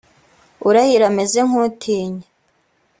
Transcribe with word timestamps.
urahira 0.67 1.05
ameze 1.11 1.39
nk 1.47 1.55
utinya 1.65 2.25